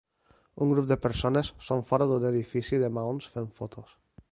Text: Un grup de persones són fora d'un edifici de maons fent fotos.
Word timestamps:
Un 0.65 0.71
grup 0.71 0.87
de 0.91 0.97
persones 1.03 1.51
són 1.67 1.85
fora 1.91 2.09
d'un 2.13 2.27
edifici 2.31 2.83
de 2.85 2.91
maons 2.99 3.31
fent 3.37 3.53
fotos. 3.61 3.97